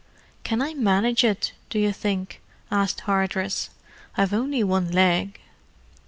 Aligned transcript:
"Can 0.43 0.63
I 0.63 0.73
manage 0.73 1.23
it, 1.23 1.51
do 1.69 1.77
you 1.77 1.91
think?" 1.93 2.41
asked 2.71 3.01
Hardress. 3.01 3.69
"I've 4.17 4.33
only 4.33 4.63
one 4.63 4.89
leg." 4.89 5.39